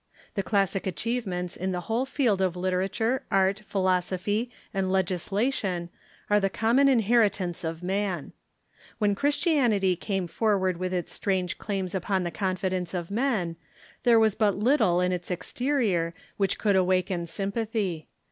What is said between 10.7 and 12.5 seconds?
with its strange claims upon the